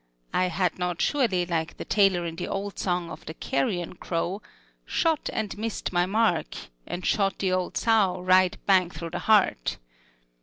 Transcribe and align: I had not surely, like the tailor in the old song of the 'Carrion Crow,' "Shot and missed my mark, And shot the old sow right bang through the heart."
I 0.33 0.45
had 0.45 0.79
not 0.79 0.99
surely, 0.99 1.45
like 1.45 1.77
the 1.77 1.85
tailor 1.85 2.25
in 2.25 2.35
the 2.35 2.47
old 2.47 2.79
song 2.79 3.11
of 3.11 3.23
the 3.27 3.35
'Carrion 3.35 3.93
Crow,' 3.97 4.41
"Shot 4.83 5.29
and 5.31 5.55
missed 5.59 5.93
my 5.93 6.07
mark, 6.07 6.55
And 6.87 7.05
shot 7.05 7.37
the 7.37 7.51
old 7.51 7.77
sow 7.77 8.19
right 8.19 8.57
bang 8.65 8.89
through 8.89 9.11
the 9.11 9.19
heart." 9.19 9.77